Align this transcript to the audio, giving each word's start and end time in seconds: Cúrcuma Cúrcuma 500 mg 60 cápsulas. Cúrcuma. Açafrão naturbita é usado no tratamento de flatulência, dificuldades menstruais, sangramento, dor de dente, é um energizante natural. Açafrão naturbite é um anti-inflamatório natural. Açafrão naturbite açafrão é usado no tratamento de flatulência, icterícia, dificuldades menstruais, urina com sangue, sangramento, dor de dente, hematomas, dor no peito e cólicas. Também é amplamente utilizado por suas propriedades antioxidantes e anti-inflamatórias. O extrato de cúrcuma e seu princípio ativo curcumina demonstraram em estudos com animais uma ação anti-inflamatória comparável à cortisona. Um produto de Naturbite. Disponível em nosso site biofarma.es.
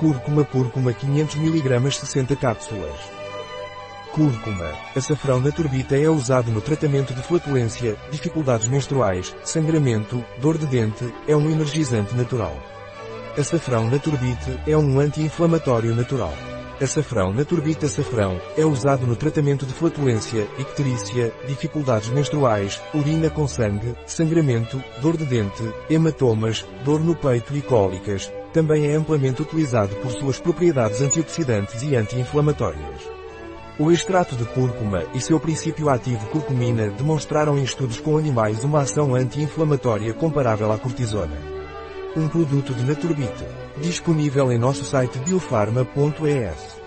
Cúrcuma 0.00 0.44
Cúrcuma 0.44 0.94
500 0.94 1.36
mg 1.36 1.92
60 1.92 2.34
cápsulas. 2.34 2.98
Cúrcuma. 4.12 4.72
Açafrão 4.96 5.40
naturbita 5.40 5.94
é 5.94 6.08
usado 6.08 6.50
no 6.50 6.62
tratamento 6.62 7.12
de 7.12 7.22
flatulência, 7.22 7.98
dificuldades 8.10 8.66
menstruais, 8.66 9.36
sangramento, 9.44 10.24
dor 10.40 10.56
de 10.56 10.64
dente, 10.64 11.12
é 11.28 11.36
um 11.36 11.50
energizante 11.50 12.16
natural. 12.16 12.56
Açafrão 13.36 13.90
naturbite 13.90 14.58
é 14.66 14.74
um 14.74 14.98
anti-inflamatório 14.98 15.94
natural. 15.94 16.32
Açafrão 16.80 17.34
naturbite 17.34 17.84
açafrão 17.84 18.40
é 18.56 18.64
usado 18.64 19.06
no 19.06 19.14
tratamento 19.14 19.66
de 19.66 19.74
flatulência, 19.74 20.48
icterícia, 20.58 21.30
dificuldades 21.46 22.08
menstruais, 22.08 22.80
urina 22.94 23.28
com 23.28 23.46
sangue, 23.46 23.94
sangramento, 24.06 24.82
dor 25.02 25.18
de 25.18 25.26
dente, 25.26 25.62
hematomas, 25.90 26.64
dor 26.86 27.00
no 27.00 27.14
peito 27.14 27.54
e 27.54 27.60
cólicas. 27.60 28.39
Também 28.52 28.86
é 28.86 28.94
amplamente 28.94 29.42
utilizado 29.42 29.94
por 29.96 30.10
suas 30.10 30.40
propriedades 30.40 31.00
antioxidantes 31.00 31.82
e 31.82 31.94
anti-inflamatórias. 31.94 33.08
O 33.78 33.90
extrato 33.90 34.36
de 34.36 34.44
cúrcuma 34.44 35.04
e 35.14 35.20
seu 35.20 35.38
princípio 35.38 35.88
ativo 35.88 36.26
curcumina 36.26 36.90
demonstraram 36.90 37.56
em 37.56 37.62
estudos 37.62 38.00
com 38.00 38.18
animais 38.18 38.64
uma 38.64 38.80
ação 38.80 39.14
anti-inflamatória 39.14 40.12
comparável 40.12 40.70
à 40.70 40.78
cortisona. 40.78 41.36
Um 42.16 42.28
produto 42.28 42.74
de 42.74 42.84
Naturbite. 42.84 43.46
Disponível 43.80 44.50
em 44.50 44.58
nosso 44.58 44.84
site 44.84 45.18
biofarma.es. 45.20 46.79